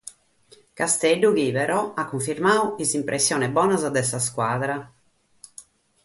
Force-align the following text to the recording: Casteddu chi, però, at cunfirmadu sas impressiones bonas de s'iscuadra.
Casteddu 0.79 1.29
chi, 1.35 1.43
però, 1.57 1.81
at 2.01 2.07
cunfirmadu 2.13 2.63
sas 2.79 2.93
impressiones 2.99 3.53
bonas 3.57 3.85
de 3.97 4.03
s'iscuadra. 4.09 4.79